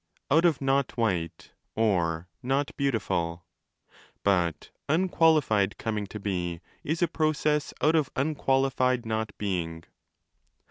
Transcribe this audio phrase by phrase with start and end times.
[0.31, 3.45] out of not white or not beautiful);
[4.23, 9.83] but wnxqualified coming to be is a process out of wuqualified not being.